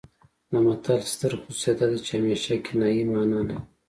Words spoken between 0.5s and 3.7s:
د متل ستر خصوصیت دا دی چې همیشه کنايي مانا لري